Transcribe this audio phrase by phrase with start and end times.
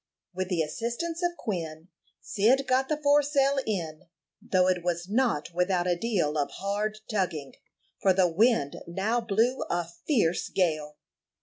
[0.33, 1.89] With the assistance of Quin,
[2.21, 4.07] Cyd got the foresail in,
[4.41, 7.53] though it was not without a deal of hard tugging,
[8.01, 10.97] for the wind now blew a fierce gale.